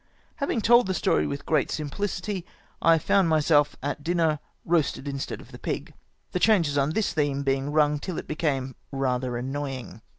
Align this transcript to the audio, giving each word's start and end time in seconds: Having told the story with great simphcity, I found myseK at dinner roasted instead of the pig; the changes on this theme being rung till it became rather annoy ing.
Having 0.37 0.61
told 0.61 0.87
the 0.87 0.95
story 0.95 1.27
with 1.27 1.45
great 1.45 1.69
simphcity, 1.69 2.43
I 2.81 2.97
found 2.97 3.29
myseK 3.29 3.73
at 3.83 4.03
dinner 4.03 4.39
roasted 4.65 5.07
instead 5.07 5.39
of 5.39 5.51
the 5.51 5.59
pig; 5.59 5.93
the 6.31 6.39
changes 6.39 6.75
on 6.75 6.93
this 6.93 7.13
theme 7.13 7.43
being 7.43 7.71
rung 7.71 7.99
till 7.99 8.17
it 8.17 8.27
became 8.27 8.73
rather 8.91 9.37
annoy 9.37 9.73
ing. 9.77 10.01